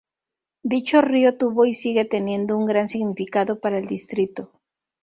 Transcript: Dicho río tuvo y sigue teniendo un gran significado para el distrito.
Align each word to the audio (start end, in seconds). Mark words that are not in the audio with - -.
Dicho 0.63 1.03
río 1.03 1.37
tuvo 1.37 1.67
y 1.67 1.75
sigue 1.75 2.05
teniendo 2.05 2.57
un 2.57 2.65
gran 2.65 2.89
significado 2.89 3.59
para 3.59 3.77
el 3.77 3.85
distrito. 3.85 4.51